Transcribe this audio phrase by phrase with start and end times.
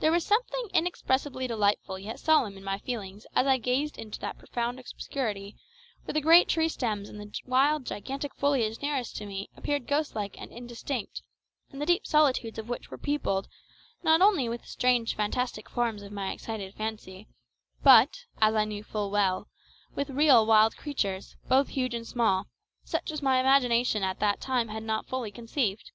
[0.00, 4.36] There was something inexpressibly delightful yet solemn in my feelings as I gazed into that
[4.36, 5.56] profound obscurity
[6.04, 10.14] where the great tree stems and the wild gigantic foliage nearest to me appeared ghost
[10.14, 11.22] like and indistinct,
[11.70, 13.48] and the deep solitudes of which were peopled,
[14.02, 17.26] not only with the strange fantastic forms of my excited fancy,
[17.82, 19.48] but, as I knew full well,
[19.94, 22.48] with real wild creatures, both huge and small,
[22.84, 25.90] such as my imagination at that time had not fully conceived.